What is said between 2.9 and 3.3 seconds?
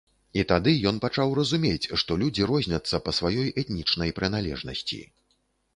па